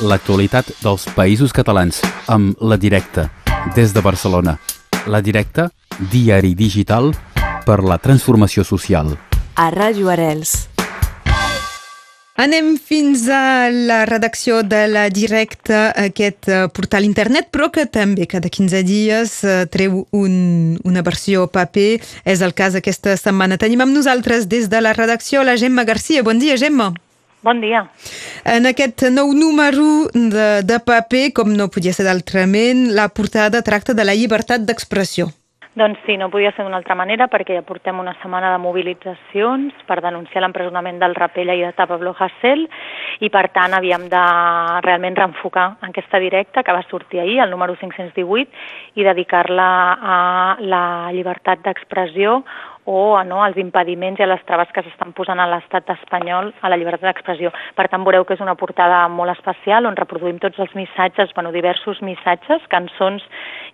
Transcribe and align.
l'actualitat 0.00 0.70
dels 0.80 1.04
països 1.16 1.52
catalans 1.52 2.00
amb 2.30 2.56
La 2.60 2.78
Directa, 2.80 3.28
des 3.76 3.92
de 3.92 4.00
Barcelona. 4.00 4.56
La 5.06 5.20
Directa, 5.20 5.68
diari 6.12 6.54
digital 6.54 7.12
per 7.66 7.82
la 7.84 7.98
transformació 7.98 8.64
social. 8.64 9.14
A 9.56 9.70
Ràdio 9.74 10.08
Arels. 10.12 10.70
Anem 12.40 12.78
fins 12.80 13.26
a 13.28 13.68
la 13.68 14.06
redacció 14.08 14.62
de 14.64 14.86
la 14.88 15.10
Directa, 15.12 15.90
aquest 15.92 16.48
eh, 16.48 16.62
portal 16.72 17.04
internet, 17.04 17.50
però 17.52 17.68
que 17.68 17.84
també 17.84 18.24
cada 18.24 18.48
15 18.48 18.80
dies 18.88 19.34
eh, 19.44 19.66
treu 19.68 20.06
un, 20.16 20.78
una 20.88 21.04
versió 21.04 21.44
paper. 21.52 22.00
És 22.24 22.40
el 22.40 22.56
cas 22.56 22.78
aquesta 22.78 23.18
setmana. 23.20 23.60
Tenim 23.60 23.84
amb 23.84 23.92
nosaltres 23.92 24.48
des 24.48 24.72
de 24.72 24.80
la 24.80 24.96
redacció 24.96 25.44
la 25.44 25.58
Gemma 25.60 25.84
Garcia. 25.84 26.24
Bon 26.24 26.40
dia, 26.40 26.56
Gemma. 26.56 26.94
Bon 27.42 27.60
dia. 27.60 27.86
En 28.44 28.68
aquest 28.68 29.06
nou 29.14 29.32
número 29.32 30.10
de, 30.12 30.48
de 30.60 30.78
paper, 30.84 31.30
com 31.32 31.48
no 31.56 31.70
podia 31.72 31.94
ser 31.96 32.04
d'altrament, 32.04 32.90
la 32.96 33.08
portada 33.08 33.64
tracta 33.64 33.96
de 33.96 34.04
la 34.04 34.16
llibertat 34.16 34.66
d'expressió. 34.68 35.30
Doncs 35.80 36.00
sí, 36.04 36.16
no 36.18 36.26
podia 36.28 36.50
ser 36.52 36.64
d'una 36.66 36.80
altra 36.80 36.96
manera 36.98 37.28
perquè 37.30 37.54
ja 37.54 37.62
portem 37.62 38.00
una 38.02 38.12
setmana 38.18 38.50
de 38.50 38.58
mobilitzacions 38.58 39.84
per 39.86 40.00
denunciar 40.02 40.42
l'empresonament 40.42 40.98
del 40.98 41.14
Rapella 41.14 41.54
i 41.54 41.62
de 41.62 41.86
Pablo 41.86 42.10
Hasél 42.18 42.66
i 43.22 43.30
per 43.30 43.46
tant 43.54 43.76
havíem 43.78 44.08
de 44.10 44.24
realment 44.82 45.16
reenfocar 45.16 45.68
aquesta 45.86 46.18
directa 46.18 46.64
que 46.66 46.74
va 46.74 46.82
sortir 46.90 47.22
ahir, 47.22 47.38
el 47.44 47.54
número 47.54 47.78
518, 47.78 48.50
i 48.98 49.06
dedicar-la 49.06 49.70
a 49.94 50.18
la 50.58 50.84
llibertat 51.14 51.62
d'expressió 51.62 52.42
o 52.84 53.22
no, 53.24 53.42
als 53.44 53.58
impediments 53.60 54.20
i 54.20 54.26
les 54.26 54.42
traves 54.48 54.70
que 54.74 54.82
s'estan 54.82 55.12
posant 55.16 55.40
a 55.40 55.48
l'estat 55.50 55.90
espanyol 55.94 56.52
a 56.60 56.70
la 56.70 56.78
llibertat 56.80 57.08
d'expressió. 57.08 57.52
Per 57.76 57.86
tant, 57.88 58.04
veureu 58.06 58.24
que 58.24 58.34
és 58.34 58.44
una 58.44 58.56
portada 58.56 59.02
molt 59.08 59.34
especial 59.36 59.86
on 59.86 59.98
reproduïm 59.98 60.40
tots 60.40 60.58
els 60.58 60.72
missatges, 60.74 61.34
bueno, 61.34 61.52
diversos 61.52 62.00
missatges, 62.02 62.64
cançons 62.72 63.24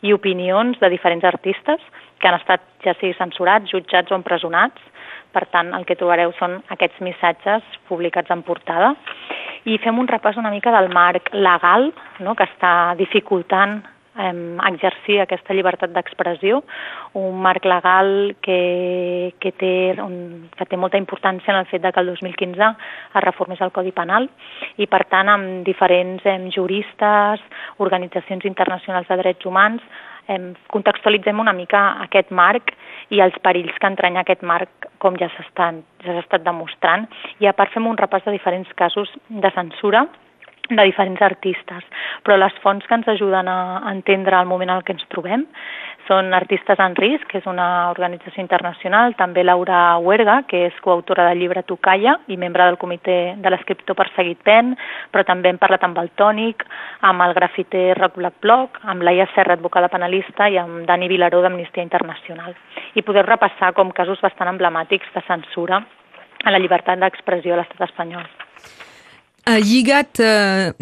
i 0.03 0.13
opinions 0.13 0.81
de 0.81 0.91
diferents 0.91 1.25
artistes 1.25 1.81
que 2.19 2.29
han 2.29 2.41
estat 2.41 2.63
ja 2.85 2.95
sigui 2.99 3.15
censurats, 3.19 3.71
jutjats 3.71 4.13
o 4.13 4.19
empresonats. 4.19 4.93
Per 5.33 5.45
tant, 5.53 5.75
el 5.77 5.85
que 5.85 5.99
trobareu 5.99 6.33
són 6.39 6.63
aquests 6.73 7.03
missatges 7.05 7.65
publicats 7.91 8.33
en 8.33 8.43
portada. 8.47 8.95
I 9.69 9.77
fem 9.83 9.99
un 9.99 10.09
repàs 10.09 10.39
una 10.41 10.53
mica 10.55 10.73
del 10.73 10.89
marc 10.95 11.29
legal 11.35 11.91
no?, 12.25 12.35
que 12.35 12.47
està 12.49 12.95
dificultant 12.97 13.83
eh, 14.19 14.57
exercir 14.71 15.21
aquesta 15.21 15.55
llibertat 15.55 15.93
d'expressió, 15.95 16.63
un 17.19 17.41
marc 17.43 17.65
legal 17.69 18.37
que, 18.43 19.35
que, 19.41 19.53
té, 19.53 19.75
un, 20.03 20.49
que 20.57 20.67
té 20.67 20.79
molta 20.81 21.01
importància 21.01 21.53
en 21.53 21.61
el 21.61 21.71
fet 21.71 21.85
de 21.85 21.93
que 21.93 22.03
el 22.03 22.13
2015 22.15 22.73
es 22.73 23.23
reformés 23.25 23.63
el 23.65 23.73
Codi 23.73 23.93
Penal 23.97 24.29
i, 24.77 24.87
per 24.87 25.05
tant, 25.11 25.31
amb 25.33 25.65
diferents 25.67 26.27
eh, 26.27 26.39
juristes, 26.55 27.43
organitzacions 27.79 28.45
internacionals 28.49 29.09
de 29.09 29.21
drets 29.23 29.47
humans, 29.47 29.83
eh, 30.29 30.41
contextualitzem 30.73 31.41
una 31.41 31.55
mica 31.57 31.87
aquest 32.05 32.31
marc 32.31 32.75
i 33.15 33.23
els 33.23 33.37
perills 33.43 33.77
que 33.79 33.91
entranya 33.91 34.25
aquest 34.25 34.43
marc 34.43 34.91
com 34.99 35.17
ja 35.21 35.29
s'ha 35.31 35.47
ja 36.05 36.21
estat 36.21 36.45
demostrant. 36.45 37.07
I 37.41 37.47
a 37.47 37.55
part 37.55 37.73
fem 37.75 37.87
un 37.87 37.99
repàs 37.99 38.25
de 38.27 38.35
diferents 38.35 38.73
casos 38.75 39.13
de 39.29 39.51
censura 39.55 40.07
de 40.69 40.83
diferents 40.83 41.23
artistes, 41.23 41.85
però 42.25 42.37
les 42.41 42.55
fonts 42.63 42.87
que 42.87 42.97
ens 42.99 43.09
ajuden 43.09 43.49
a 43.49 43.59
entendre 43.93 44.39
el 44.41 44.49
moment 44.51 44.73
en 44.75 44.83
què 44.87 44.97
ens 44.97 45.07
trobem 45.13 45.47
són 46.07 46.33
Artistes 46.35 46.79
en 46.83 46.95
Risc, 46.95 47.27
que 47.31 47.41
és 47.41 47.47
una 47.51 47.91
organització 47.91 48.43
internacional, 48.43 49.15
també 49.19 49.43
Laura 49.45 49.97
Huerga, 49.99 50.41
que 50.49 50.67
és 50.69 50.79
coautora 50.85 51.27
del 51.29 51.41
llibre 51.43 51.65
Tucalla 51.67 52.17
i 52.31 52.39
membre 52.39 52.67
del 52.69 52.79
comitè 52.79 53.19
de 53.43 53.53
l'escriptor 53.53 53.99
perseguit 53.99 54.39
PEN, 54.47 54.75
però 55.11 55.27
també 55.27 55.51
hem 55.51 55.59
parlat 55.59 55.85
amb 55.87 55.99
el 56.03 56.13
Tònic, 56.19 56.63
amb 57.11 57.27
el 57.27 57.35
grafiter 57.39 57.99
Regulat 57.99 58.39
Bloc, 58.43 58.81
amb 58.85 59.03
Laia 59.07 59.29
Serra, 59.35 59.59
advocada 59.59 59.91
penalista, 59.93 60.49
i 60.49 60.59
amb 60.63 60.87
Dani 60.87 61.11
Vilaró 61.11 61.43
d'Amnistia 61.43 61.83
Internacional. 61.83 62.55
I 62.95 63.03
poder 63.03 63.27
repassar 63.27 63.75
com 63.75 63.91
casos 63.91 64.23
bastant 64.23 64.55
emblemàtics 64.55 65.11
de 65.15 65.27
censura 65.27 65.83
a 66.45 66.53
la 66.53 66.63
llibertat 66.63 67.03
d'expressió 67.03 67.55
a 67.55 67.65
l'estat 67.65 67.89
espanyol. 67.91 68.46
Ha 69.47 69.61
lligat, 69.63 70.19
eh, 70.19 70.73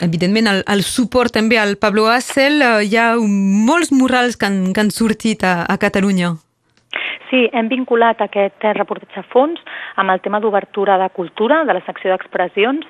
evidentment, 0.00 0.46
el, 0.48 0.62
el 0.72 0.80
suport 0.82 1.34
també 1.36 1.58
al 1.60 1.76
Pablo 1.76 2.06
Hasél. 2.08 2.62
Eh, 2.62 2.86
hi 2.88 2.96
ha 2.96 3.10
molts 3.20 3.92
murals 3.92 4.38
que 4.40 4.48
han, 4.48 4.72
que 4.72 4.80
han 4.80 4.92
sortit 4.94 5.44
a, 5.44 5.66
a 5.68 5.76
Catalunya. 5.76 6.32
Sí, 7.28 7.42
hem 7.52 7.68
vinculat 7.68 8.22
aquest 8.24 8.64
reportatge 8.78 9.20
a 9.20 9.28
fons 9.32 9.60
amb 10.00 10.14
el 10.14 10.22
tema 10.24 10.40
d'obertura 10.40 10.96
de 11.02 11.10
cultura, 11.12 11.64
de 11.68 11.76
la 11.76 11.84
secció 11.84 12.12
d'expressions, 12.12 12.86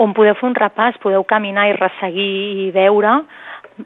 on 0.00 0.14
podeu 0.16 0.36
fer 0.38 0.48
un 0.48 0.56
repàs, 0.56 0.96
podeu 1.02 1.24
caminar 1.28 1.68
i 1.68 1.76
resseguir 1.76 2.32
i 2.64 2.70
veure 2.72 3.18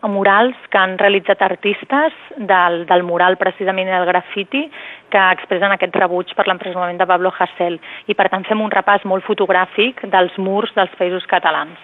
murals 0.03 0.57
que 0.71 0.79
han 0.79 0.97
realitzat 0.99 1.43
artistes 1.43 2.15
del, 2.37 2.85
del 2.87 3.05
mural 3.07 3.39
precisament 3.41 3.91
del 3.91 4.07
grafiti 4.09 4.67
que 5.13 5.27
expressen 5.37 5.75
aquest 5.75 5.95
rebuig 5.97 6.33
per 6.37 6.47
l'empresonament 6.49 6.99
de 6.99 7.07
Pablo 7.07 7.33
Hasél 7.33 7.79
i 8.07 8.17
per 8.19 8.29
tant 8.33 8.47
fem 8.49 8.63
un 8.63 8.73
repàs 8.75 9.07
molt 9.07 9.27
fotogràfic 9.29 10.03
dels 10.11 10.35
murs 10.39 10.75
dels 10.77 10.93
països 10.99 11.27
catalans. 11.31 11.79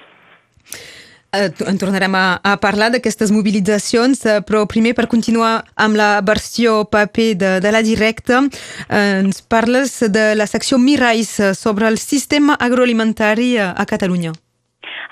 Eh, 1.33 1.49
en 1.65 1.79
tornarem 1.81 2.13
a, 2.13 2.27
a 2.45 2.59
parlar 2.61 2.91
d'aquestes 2.93 3.31
mobilitzacions, 3.33 4.21
eh, 4.29 4.41
però 4.45 4.67
primer 4.69 4.93
per 4.99 5.07
continuar 5.09 5.63
amb 5.81 5.97
la 5.97 6.11
versió 6.21 6.83
paper 6.93 7.31
de, 7.41 7.55
de 7.65 7.73
la 7.73 7.81
directa, 7.81 8.43
eh, 8.91 9.23
ens 9.23 9.41
parles 9.41 9.97
de 10.13 10.35
la 10.37 10.45
secció 10.51 10.77
Mirais 10.77 11.33
sobre 11.57 11.89
el 11.89 11.97
sistema 11.97 12.61
agroalimentari 12.61 13.55
a 13.57 13.87
Catalunya. 13.89 14.37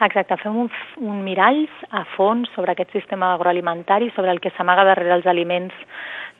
Exacte, 0.01 0.37
fem 0.41 0.57
un, 0.65 0.71
un 1.03 1.21
mirall 1.27 1.67
a 1.91 2.05
fons 2.17 2.49
sobre 2.55 2.73
aquest 2.73 2.93
sistema 2.97 3.35
agroalimentari, 3.35 4.11
sobre 4.17 4.31
el 4.31 4.41
que 4.41 4.53
s'amaga 4.57 4.87
darrere 4.89 5.17
els 5.19 5.27
aliments 5.27 5.75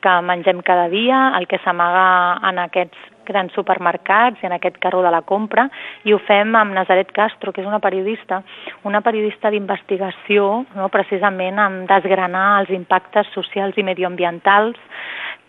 que 0.01 0.13
mengem 0.25 0.61
cada 0.65 0.87
dia, 0.89 1.31
el 1.37 1.47
que 1.47 1.59
s'amaga 1.61 2.41
en 2.49 2.59
aquests 2.63 3.09
grans 3.27 3.53
supermercats 3.53 4.41
i 4.41 4.47
en 4.49 4.55
aquest 4.55 4.79
carro 4.81 5.03
de 5.05 5.11
la 5.13 5.21
compra, 5.21 5.67
i 6.03 6.13
ho 6.13 6.19
fem 6.25 6.55
amb 6.57 6.73
Nazaret 6.73 7.11
Castro, 7.13 7.53
que 7.53 7.61
és 7.61 7.69
una 7.69 7.79
periodista, 7.79 8.41
una 8.89 9.03
periodista 9.05 9.51
d'investigació, 9.53 10.65
no, 10.75 10.89
precisament 10.93 11.61
amb 11.61 11.85
desgranar 11.89 12.47
els 12.63 12.73
impactes 12.73 13.29
socials 13.35 13.77
i 13.77 13.85
medioambientals 13.85 14.79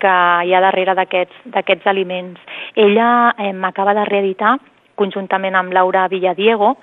que 0.03 0.13
hi 0.45 0.53
ha 0.53 0.61
darrere 0.61 0.95
d'aquests 0.99 1.89
aliments. 1.89 2.41
Ella 2.77 3.33
eh, 3.39 3.53
m'acaba 3.53 3.97
de 3.97 4.05
reeditar 4.09 4.59
conjuntament 4.99 5.57
amb 5.57 5.73
Laura 5.73 6.07
Villadiego, 6.09 6.77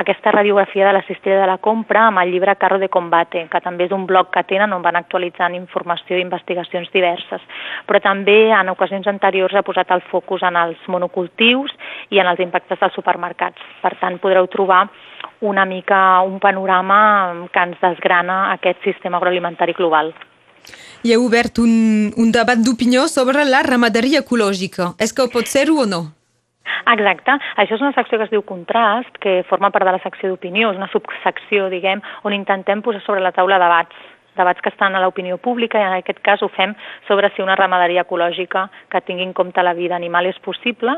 aquesta 0.00 0.32
radiografia 0.32 0.86
de 0.86 0.92
la 0.94 1.02
cistella 1.02 1.42
de 1.42 1.46
la 1.46 1.58
compra 1.58 2.06
amb 2.06 2.22
el 2.22 2.30
llibre 2.32 2.56
Carro 2.56 2.78
de 2.80 2.88
Combate, 2.88 3.44
que 3.52 3.60
també 3.60 3.84
és 3.84 3.92
un 3.92 4.06
blog 4.08 4.30
que 4.32 4.42
tenen 4.48 4.72
on 4.72 4.82
van 4.82 4.96
actualitzant 4.96 5.54
informació 5.58 6.16
i 6.16 6.24
investigacions 6.24 6.88
diverses. 6.94 7.44
Però 7.86 8.00
també 8.00 8.38
en 8.56 8.72
ocasions 8.72 9.06
anteriors 9.12 9.54
ha 9.54 9.64
posat 9.66 9.92
el 9.92 10.00
focus 10.08 10.46
en 10.48 10.56
els 10.56 10.80
monocultius 10.88 11.74
i 12.08 12.20
en 12.22 12.30
els 12.32 12.40
impactes 12.40 12.80
dels 12.80 12.96
supermercats. 12.96 13.60
Per 13.82 13.92
tant, 14.00 14.16
podreu 14.22 14.48
trobar 14.48 14.86
una 15.44 15.66
mica 15.68 16.22
un 16.24 16.40
panorama 16.40 17.48
que 17.52 17.66
ens 17.68 17.76
desgrana 17.82 18.52
aquest 18.54 18.80
sistema 18.84 19.20
agroalimentari 19.20 19.76
global. 19.76 20.14
Hi 21.04 21.12
ha 21.12 21.20
obert 21.20 21.60
un, 21.60 22.12
un 22.16 22.32
debat 22.32 22.60
d'opinió 22.60 23.06
sobre 23.08 23.44
la 23.48 23.62
ramaderia 23.64 24.24
ecològica. 24.24 24.94
És 25.00 25.12
que 25.12 25.28
pot 25.32 25.48
ser-ho 25.48 25.82
o 25.84 25.86
no? 25.88 26.02
Exacte. 26.94 27.36
Això 27.56 27.76
és 27.76 27.84
una 27.84 27.94
secció 27.96 28.18
que 28.18 28.28
es 28.28 28.32
diu 28.32 28.42
Contrast, 28.46 29.18
que 29.22 29.42
forma 29.48 29.70
part 29.70 29.86
de 29.86 29.96
la 29.96 30.02
secció 30.04 30.30
d'opinió, 30.30 30.70
és 30.72 30.80
una 30.80 30.90
subsecció, 30.92 31.68
diguem, 31.72 32.02
on 32.24 32.36
intentem 32.36 32.82
posar 32.82 33.02
sobre 33.06 33.24
la 33.24 33.34
taula 33.36 33.60
debats 33.62 34.08
debats 34.38 34.62
que 34.62 34.70
estan 34.70 34.94
a 34.94 35.00
l'opinió 35.02 35.36
pública 35.42 35.78
i 35.80 35.84
en 35.84 35.96
aquest 35.98 36.20
cas 36.24 36.42
ho 36.42 36.48
fem 36.54 36.72
sobre 37.08 37.28
si 37.34 37.42
una 37.42 37.56
ramaderia 37.58 38.06
ecològica 38.06 38.68
que 38.88 39.02
tingui 39.04 39.26
en 39.26 39.34
compte 39.36 39.62
la 39.62 39.74
vida 39.74 39.96
animal 39.98 40.28
és 40.30 40.38
possible 40.44 40.94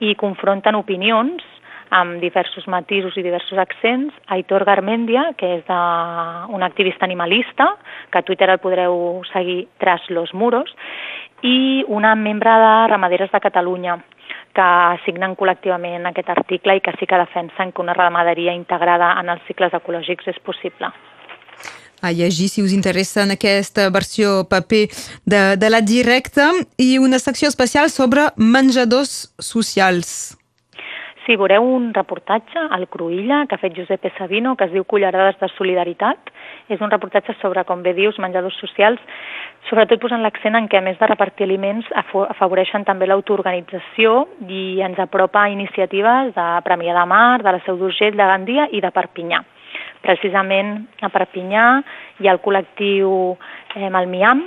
i 0.00 0.16
confronten 0.18 0.76
opinions 0.76 1.44
amb 1.92 2.22
diversos 2.22 2.66
matisos 2.72 3.16
i 3.20 3.22
diversos 3.22 3.58
accents, 3.60 4.14
Aitor 4.32 4.64
Garmendia, 4.64 5.26
que 5.36 5.58
és 5.58 5.64
de, 5.68 5.80
un 6.56 6.64
activista 6.64 7.04
animalista, 7.04 7.66
que 8.10 8.22
a 8.22 8.24
Twitter 8.24 8.48
el 8.48 8.62
podreu 8.64 9.20
seguir 9.28 9.66
tras 9.78 10.08
los 10.08 10.32
muros, 10.32 10.72
i 11.42 11.84
una 11.88 12.14
membre 12.16 12.54
de 12.64 12.72
Ramaderes 12.88 13.30
de 13.30 13.40
Catalunya, 13.44 13.98
que 14.56 14.68
signen 15.06 15.36
col·lectivament 15.38 16.06
aquest 16.08 16.28
article 16.34 16.76
i 16.76 16.82
que 16.84 16.94
sí 16.98 17.08
que 17.08 17.20
defensen 17.20 17.72
que 17.72 17.82
una 17.82 17.96
ramaderia 17.96 18.54
integrada 18.56 19.14
en 19.20 19.32
els 19.32 19.42
cicles 19.48 19.74
ecològics 19.74 20.28
és 20.34 20.38
possible. 20.44 20.92
A 22.02 22.10
llegir, 22.10 22.48
si 22.50 22.62
us 22.62 22.72
interessa, 22.74 23.22
en 23.22 23.36
aquesta 23.36 23.86
versió 23.94 24.42
paper 24.50 24.88
de, 25.24 25.42
de 25.56 25.68
la 25.70 25.80
directa 25.86 26.50
i 26.76 26.96
una 26.98 27.20
secció 27.22 27.46
especial 27.48 27.94
sobre 27.94 28.26
menjadors 28.36 29.30
socials. 29.38 30.34
Sí, 31.22 31.36
veureu 31.38 31.62
un 31.62 31.92
reportatge 31.94 32.58
al 32.74 32.88
Cruïlla 32.90 33.44
que 33.46 33.54
ha 33.54 33.62
fet 33.62 33.76
Josep 33.76 34.08
Sabino 34.16 34.56
que 34.58 34.66
es 34.66 34.72
diu 34.74 34.82
Cullerades 34.82 35.36
de 35.38 35.48
Solidaritat. 35.54 36.32
És 36.66 36.80
un 36.82 36.90
reportatge 36.90 37.36
sobre, 37.38 37.62
com 37.68 37.82
bé 37.82 37.92
dius, 37.94 38.18
menjadors 38.18 38.56
socials, 38.58 38.98
sobretot 39.68 40.00
posant 40.02 40.22
l'accent 40.24 40.58
en 40.58 40.66
què, 40.70 40.80
a 40.80 40.86
més 40.86 40.98
de 40.98 41.06
repartir 41.06 41.46
aliments, 41.46 41.86
afavoreixen 41.94 42.86
també 42.88 43.06
l'autoorganització 43.06 44.16
i 44.48 44.80
ens 44.82 44.98
apropa 44.98 45.44
a 45.44 45.52
iniciatives 45.54 46.32
de 46.34 46.46
Premià 46.66 46.96
de 46.98 47.06
Mar, 47.06 47.42
de 47.42 47.54
la 47.54 47.62
Seu 47.66 47.78
d'Urgell, 47.78 48.18
de 48.18 48.30
Gandia 48.32 48.66
i 48.72 48.82
de 48.82 48.90
Perpinyà. 48.90 49.42
Precisament 50.02 50.74
a 51.06 51.12
Perpinyà 51.14 51.66
hi 52.18 52.26
ha 52.26 52.34
el 52.34 52.42
col·lectiu 52.42 53.12
eh, 53.76 53.86
El 53.86 54.10
Miam, 54.10 54.42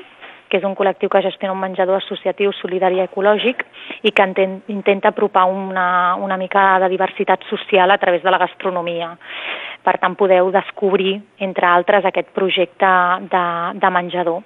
que 0.56 0.62
és 0.62 0.68
un 0.68 0.76
col·lectiu 0.80 1.12
que 1.12 1.24
gestiona 1.26 1.52
un 1.52 1.60
menjador 1.60 2.00
associatiu 2.00 2.54
solidari 2.56 3.02
i 3.02 3.04
ecològic 3.04 3.66
i 4.08 4.14
que 4.16 4.28
intenta 4.72 5.12
apropar 5.12 5.50
una, 5.52 6.16
una 6.16 6.38
mica 6.40 6.80
de 6.80 6.90
diversitat 6.94 7.44
social 7.50 7.92
a 7.92 8.00
través 8.00 8.24
de 8.24 8.32
la 8.32 8.40
gastronomia. 8.40 9.12
Per 9.84 9.98
tant, 10.00 10.16
podeu 10.16 10.54
descobrir, 10.56 11.20
entre 11.44 11.68
altres, 11.68 12.08
aquest 12.08 12.32
projecte 12.32 12.92
de, 13.32 13.46
de 13.82 13.92
menjador. 13.92 14.44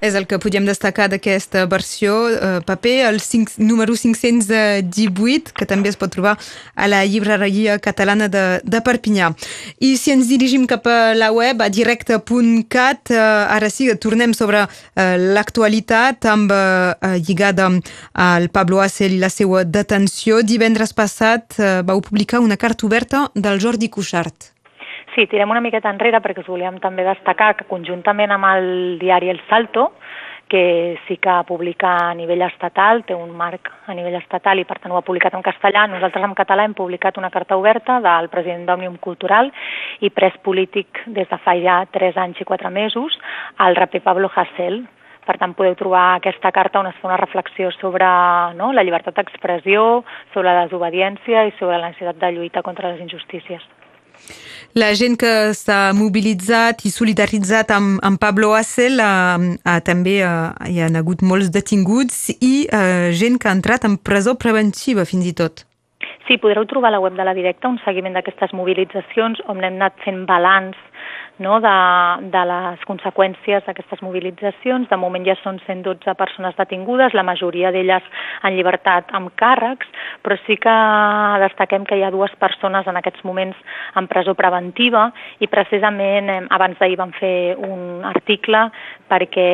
És 0.00 0.14
el 0.14 0.26
que 0.26 0.38
podíem 0.42 0.66
destacar 0.66 1.08
d'aquesta 1.12 1.64
versió 1.70 2.16
eh, 2.30 2.60
paper, 2.66 2.96
el 3.10 3.20
5, 3.20 3.58
número 3.58 3.96
518, 3.96 5.54
que 5.54 5.66
també 5.66 5.90
es 5.92 5.98
pot 6.00 6.12
trobar 6.14 6.36
a 6.74 6.88
la 6.88 7.04
llibreria 7.04 7.78
catalana 7.82 8.28
de, 8.28 8.44
de 8.64 8.80
Perpinyà. 8.84 9.32
I 9.80 9.94
si 10.00 10.14
ens 10.14 10.30
dirigim 10.30 10.66
cap 10.70 10.86
a 10.90 11.14
la 11.16 11.30
web, 11.34 11.62
a 11.62 11.68
directe.cat, 11.68 13.12
eh, 13.12 13.20
ara 13.58 13.70
sí, 13.70 13.90
tornem 14.00 14.34
sobre 14.36 14.64
eh, 14.64 15.16
l'actualitat 15.36 16.26
amb 16.30 16.52
eh, 16.54 17.18
lligada 17.20 17.70
al 18.12 18.50
Pablo 18.54 18.80
Acel 18.84 19.16
i 19.18 19.22
la 19.22 19.32
seva 19.32 19.64
detenció. 19.64 20.42
Divendres 20.42 20.94
passat 20.96 21.58
eh, 21.58 21.76
vau 21.86 22.02
publicar 22.04 22.42
una 22.44 22.58
carta 22.60 22.86
oberta 22.86 23.28
del 23.34 23.60
Jordi 23.62 23.88
Cuixart. 23.88 24.53
Sí, 25.14 25.28
tirem 25.30 25.50
una 25.52 25.62
miqueta 25.62 25.92
enrere 25.94 26.18
perquè 26.18 26.42
us 26.42 26.48
volíem 26.50 26.80
també 26.82 27.04
destacar 27.06 27.52
que 27.54 27.68
conjuntament 27.70 28.32
amb 28.34 28.48
el 28.48 28.64
diari 28.98 29.28
El 29.30 29.38
Salto, 29.46 29.92
que 30.50 30.98
sí 31.06 31.16
que 31.22 31.34
publica 31.46 31.92
a 32.08 32.14
nivell 32.18 32.42
estatal, 32.48 33.04
té 33.06 33.14
un 33.14 33.30
marc 33.30 33.70
a 33.86 33.94
nivell 33.94 34.16
estatal 34.18 34.58
i 34.58 34.64
per 34.66 34.80
tant 34.80 34.90
ho 34.90 34.98
ha 34.98 35.04
publicat 35.06 35.36
en 35.38 35.44
castellà. 35.46 35.84
Nosaltres 35.92 36.26
en 36.26 36.34
català 36.34 36.64
hem 36.66 36.74
publicat 36.74 37.20
una 37.22 37.30
carta 37.30 37.56
oberta 37.56 38.00
del 38.02 38.28
president 38.32 38.66
d'Òmnium 38.66 38.98
Cultural 39.06 39.52
i 40.00 40.10
pres 40.10 40.34
polític 40.42 41.04
des 41.06 41.30
de 41.30 41.38
fa 41.46 41.54
ja 41.62 41.78
3 41.94 42.18
anys 42.24 42.42
i 42.42 42.48
4 42.50 42.74
mesos, 42.74 43.14
el 43.68 43.78
raper 43.78 44.02
Pablo 44.02 44.32
Hasél, 44.34 44.82
per 45.24 45.38
tant, 45.38 45.54
podeu 45.56 45.78
trobar 45.78 46.16
aquesta 46.16 46.50
carta 46.52 46.82
on 46.82 46.90
es 46.90 46.98
fa 46.98 47.08
una 47.08 47.20
reflexió 47.22 47.70
sobre 47.78 48.10
no, 48.58 48.72
la 48.74 48.82
llibertat 48.82 49.22
d'expressió, 49.22 50.02
sobre 50.34 50.50
la 50.50 50.66
desobediència 50.66 51.46
i 51.46 51.56
sobre 51.60 51.78
la 51.78 51.94
necessitat 51.94 52.20
de 52.20 52.34
lluita 52.34 52.66
contra 52.66 52.90
les 52.90 53.00
injustícies. 53.00 53.62
La 54.74 54.88
gent 54.98 55.14
que 55.20 55.52
s'ha 55.54 55.92
mobilitzat 55.94 56.82
i 56.82 56.90
solidaritzat 56.90 57.70
amb, 57.70 58.00
amb 58.02 58.18
Pablo 58.18 58.54
Hassel 58.58 58.98
ha, 58.98 59.36
ha, 59.38 59.76
també 59.86 60.16
ha, 60.26 60.54
hi 60.66 60.80
ha 60.82 60.88
hagut 60.98 61.22
molts 61.22 61.52
detinguts 61.54 62.32
i 62.40 62.66
uh, 62.66 63.12
gent 63.14 63.38
que 63.38 63.50
ha 63.50 63.54
entrat 63.54 63.86
en 63.86 63.94
presó 64.02 64.34
preventiva 64.34 65.06
fins 65.06 65.30
i 65.30 65.36
tot. 65.38 65.62
Sí, 66.26 66.38
podreu 66.40 66.64
trobar 66.66 66.88
a 66.88 66.96
la 66.96 67.02
web 67.04 67.14
de 67.14 67.24
la 67.26 67.36
directa 67.36 67.68
un 67.68 67.78
seguiment 67.84 68.16
d'aquestes 68.16 68.54
mobilitzacions 68.56 69.42
on 69.46 69.60
hem 69.62 69.76
anat 69.78 69.98
fent 70.02 70.24
balanç 70.26 70.78
no, 71.38 71.58
de, 71.60 71.74
de 72.30 72.42
les 72.50 72.84
conseqüències 72.88 73.64
d'aquestes 73.66 74.02
mobilitzacions. 74.04 74.88
De 74.90 74.98
moment 75.00 75.24
ja 75.26 75.36
són 75.42 75.58
112 75.66 76.14
persones 76.18 76.56
detingudes, 76.58 77.14
la 77.14 77.26
majoria 77.26 77.72
d'elles 77.74 78.06
en 78.44 78.54
llibertat 78.56 79.10
amb 79.16 79.32
càrrecs, 79.40 79.88
però 80.22 80.38
sí 80.44 80.56
que 80.60 80.74
destaquem 81.42 81.86
que 81.88 81.98
hi 81.98 82.04
ha 82.06 82.12
dues 82.14 82.34
persones 82.40 82.86
en 82.86 83.00
aquests 83.00 83.24
moments 83.24 83.58
en 83.98 84.08
presó 84.10 84.34
preventiva 84.38 85.08
i 85.42 85.50
precisament 85.50 86.30
eh, 86.30 86.40
abans 86.54 86.78
d'ahir 86.78 86.98
vam 87.00 87.14
fer 87.18 87.56
un 87.58 88.04
article 88.06 88.68
perquè 89.10 89.48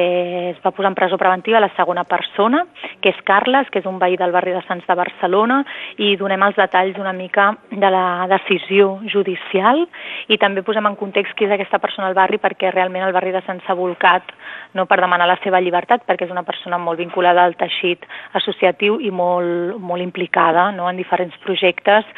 es 0.53 0.61
va 0.65 0.73
posar 0.73 0.93
en 0.93 0.99
presó 0.99 1.19
preventiva 1.19 1.61
la 1.61 1.73
segona 1.77 2.05
persona, 2.09 2.65
que 3.03 3.11
és 3.11 3.23
Carles, 3.27 3.69
que 3.71 3.81
és 3.83 3.89
un 3.89 3.99
veí 4.01 4.17
del 4.17 4.33
barri 4.33 4.55
de 4.55 4.63
Sants 4.67 4.87
de 4.87 4.97
Barcelona, 4.97 5.61
i 5.99 6.15
donem 6.21 6.43
els 6.47 6.59
detalls 6.59 6.99
una 7.01 7.13
mica 7.17 7.51
de 7.71 7.91
la 7.91 8.27
decisió 8.31 8.99
judicial 9.11 9.85
i 10.29 10.39
també 10.39 10.65
posem 10.67 10.87
en 10.87 10.99
context 10.99 11.37
qui 11.37 11.49
és 11.49 11.55
aquesta 11.55 11.70
persona 11.79 12.09
al 12.09 12.17
barri 12.19 12.41
perquè 12.43 12.73
realment 12.73 13.05
el 13.07 13.13
barri 13.13 13.31
de 13.33 13.43
Sant 13.47 13.61
s'ha 13.67 13.77
volcat 13.79 14.33
no, 14.75 14.87
per 14.87 15.01
demanar 15.01 15.29
la 15.29 15.39
seva 15.45 15.61
llibertat 15.61 16.05
perquè 16.09 16.27
és 16.27 16.35
una 16.35 16.45
persona 16.47 16.79
molt 16.79 16.99
vinculada 16.99 17.45
al 17.45 17.55
teixit 17.61 18.07
associatiu 18.41 18.99
i 19.01 19.11
molt, 19.11 19.79
molt 19.79 20.03
implicada 20.03 20.71
no, 20.75 20.89
en 20.91 20.99
diferents 20.99 21.37
projectes 21.45 22.09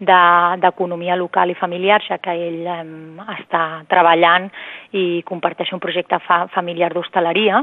d'economia 0.00 1.14
de, 1.16 1.20
local 1.20 1.50
i 1.50 1.58
familiar, 1.58 2.00
ja 2.06 2.18
que 2.18 2.32
ell 2.32 2.66
eh, 2.66 2.80
està 3.36 3.84
treballant 3.90 4.48
i 4.96 5.22
comparteix 5.28 5.72
un 5.72 5.82
projecte 5.82 6.18
fa, 6.26 6.46
familiar 6.54 6.92
d'hostaleria 6.94 7.62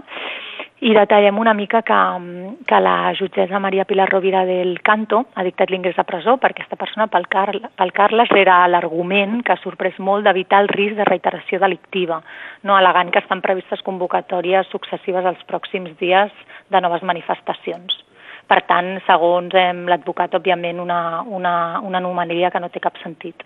i 0.82 0.94
detallem 0.96 1.38
una 1.38 1.54
mica 1.54 1.82
que, 1.84 1.98
que 2.68 2.80
la 2.80 3.12
jutgessa 3.20 3.60
Maria 3.60 3.84
Pilar 3.86 4.08
Rovira 4.10 4.46
del 4.48 4.78
Canto 4.82 5.26
ha 5.36 5.44
dictat 5.44 5.72
l'ingrés 5.72 6.00
a 6.00 6.06
presó 6.08 6.38
per 6.40 6.54
aquesta 6.54 6.78
persona, 6.80 7.10
pel, 7.12 7.28
Car 7.28 7.52
pel 7.76 7.92
Carles, 7.92 8.32
era 8.32 8.62
l'argument 8.72 9.42
que 9.44 9.54
ha 9.54 9.60
sorprès 9.60 10.00
molt 10.00 10.24
d'evitar 10.24 10.62
el 10.64 10.72
risc 10.72 10.96
de 10.96 11.08
reiteració 11.10 11.60
delictiva, 11.60 12.22
no 12.64 12.78
alegant 12.78 13.12
que 13.12 13.20
estan 13.20 13.44
previstes 13.44 13.84
convocatòries 13.84 14.72
successives 14.72 15.28
els 15.28 15.44
pròxims 15.52 15.98
dies 16.00 16.32
de 16.72 16.82
noves 16.82 17.04
manifestacions. 17.04 18.00
Per 18.48 18.62
tant, 18.66 18.96
segons 19.06 19.54
l'advocat, 19.54 20.40
òbviament, 20.40 20.80
una, 20.80 21.22
una, 21.28 21.54
una 21.86 22.00
anomalia 22.00 22.50
que 22.50 22.64
no 22.64 22.72
té 22.72 22.80
cap 22.82 22.96
sentit. 23.04 23.44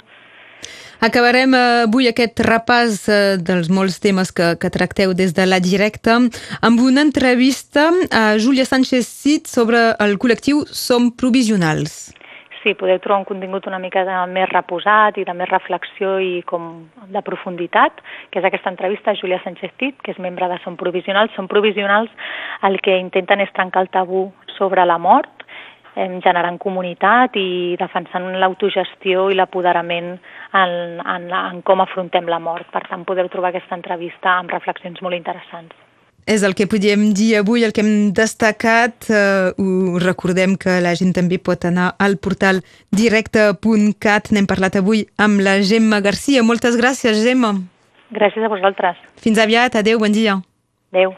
Acabarem 1.03 1.51
eh, 1.51 1.83
avui 1.83 2.05
aquest 2.07 2.39
repàs 2.47 3.01
eh, 3.11 3.35
dels 3.35 3.67
molts 3.67 3.97
temes 3.99 4.29
que, 4.31 4.53
que 4.55 4.69
tracteu 4.71 5.11
des 5.11 5.33
de 5.35 5.43
la 5.43 5.59
directa 5.59 6.15
amb 6.15 6.79
una 6.79 7.03
entrevista 7.03 7.89
a 8.07 8.21
Júlia 8.39 8.63
Sánchez 8.63 9.09
Cid 9.11 9.51
sobre 9.51 9.81
el 9.99 10.15
col·lectiu 10.15 10.61
Som 10.71 11.09
Provisionals. 11.11 12.13
Sí, 12.61 12.71
podeu 12.79 13.01
trobar 13.03 13.19
un 13.19 13.27
contingut 13.27 13.67
una 13.67 13.81
mica 13.83 14.05
de 14.07 14.21
més 14.31 14.47
reposat 14.53 15.19
i 15.19 15.27
de 15.27 15.35
més 15.35 15.51
reflexió 15.51 16.15
i 16.23 16.39
com 16.47 16.87
de 17.11 17.25
profunditat, 17.27 17.99
que 18.31 18.39
és 18.39 18.47
aquesta 18.47 18.71
entrevista 18.71 19.11
a 19.11 19.19
Júlia 19.19 19.43
Sánchez 19.43 19.75
Cid, 19.75 19.99
que 20.07 20.15
és 20.15 20.23
membre 20.23 20.47
de 20.47 20.61
Som 20.63 20.79
Provisionals. 20.79 21.35
Som 21.35 21.51
Provisionals 21.51 22.15
el 22.63 22.79
que 22.79 22.95
intenten 23.03 23.43
és 23.43 23.51
trencar 23.51 23.83
el 23.83 23.91
tabú 23.91 24.29
sobre 24.55 24.87
la 24.87 24.95
mort 24.95 25.43
generant 25.95 26.57
comunitat 26.61 27.37
i 27.37 27.75
defensant 27.79 28.33
l'autogestió 28.41 29.29
i 29.29 29.37
l'apoderament 29.37 30.15
en, 30.15 30.75
en, 30.99 31.29
en 31.29 31.61
com 31.65 31.81
afrontem 31.83 32.29
la 32.29 32.39
mort. 32.39 32.69
Per 32.73 32.83
tant, 32.89 33.05
podeu 33.05 33.29
trobar 33.29 33.53
aquesta 33.53 33.77
entrevista 33.77 34.37
amb 34.39 34.53
reflexions 34.53 35.01
molt 35.05 35.17
interessants. 35.17 35.73
És 36.23 36.43
el 36.47 36.55
que 36.55 36.69
podíem 36.71 37.09
dir 37.11 37.33
avui, 37.41 37.65
el 37.67 37.73
que 37.75 37.83
hem 37.83 38.13
destacat. 38.15 39.09
Uh, 39.11 39.99
recordem 39.99 40.55
que 40.55 40.79
la 40.83 40.93
gent 40.95 41.11
també 41.17 41.37
pot 41.37 41.67
anar 41.67 41.91
al 41.99 42.15
portal 42.15 42.63
directe.cat. 42.95 44.31
N'hem 44.31 44.47
parlat 44.47 44.79
avui 44.79 45.03
amb 45.19 45.43
la 45.43 45.59
Gemma 45.59 45.99
Garcia. 46.05 46.45
Moltes 46.47 46.79
gràcies, 46.79 47.19
Gemma. 47.27 47.57
Gràcies 48.15 48.45
a 48.45 48.51
vosaltres. 48.55 49.03
Fins 49.19 49.41
aviat. 49.41 49.75
Adéu, 49.75 49.99
bon 49.99 50.15
dia. 50.15 50.39
Adéu 50.93 51.17